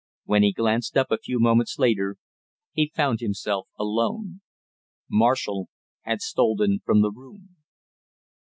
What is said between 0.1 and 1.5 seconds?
When he glanced up a few